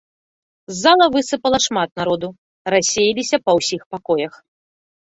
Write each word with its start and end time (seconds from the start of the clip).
З 0.71 0.77
зала 0.83 1.05
высыпала 1.17 1.59
шмат 1.67 1.89
народу, 2.03 2.27
рассеяліся 2.77 3.37
па 3.47 3.51
ўсіх 3.61 3.81
пакоях. 3.95 4.33